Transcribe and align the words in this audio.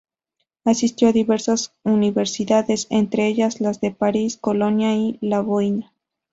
Asistió 0.65 1.09
a 1.09 1.13
diversas 1.13 1.75
universidades, 1.83 2.87
entre 2.89 3.27
ellas 3.27 3.61
las 3.61 3.81
de 3.81 3.91
París, 3.91 4.35
Colonia 4.35 4.95
y 4.95 5.19
Lovaina. 5.21 5.93